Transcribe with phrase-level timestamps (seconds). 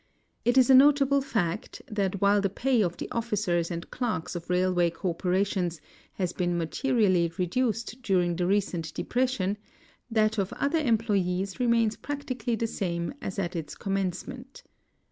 [0.43, 4.49] It is a notable fact that while the pay of the ollicers and clerks of
[4.49, 5.79] railway corporations
[6.13, 9.59] has been materially reduced during the recent depression,
[10.09, 14.63] that of other employe's remains practically the same as at its commencement.